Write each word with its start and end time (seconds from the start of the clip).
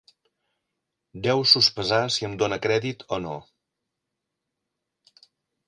Deu 1.27 1.43
sospesar 1.51 1.99
si 2.15 2.27
em 2.29 2.33
dóna 2.43 2.59
crèdit 2.65 3.07
o 3.19 3.21
no. 3.27 3.37